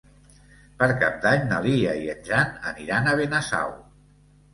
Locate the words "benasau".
3.21-3.77